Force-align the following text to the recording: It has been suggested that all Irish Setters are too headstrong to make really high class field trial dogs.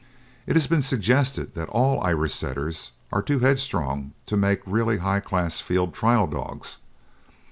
It 0.47 0.55
has 0.55 0.65
been 0.65 0.81
suggested 0.81 1.53
that 1.53 1.69
all 1.69 2.01
Irish 2.03 2.33
Setters 2.33 2.93
are 3.13 3.21
too 3.21 3.37
headstrong 3.37 4.13
to 4.25 4.35
make 4.35 4.61
really 4.65 4.97
high 4.97 5.19
class 5.19 5.59
field 5.59 5.93
trial 5.93 6.25
dogs. 6.25 6.79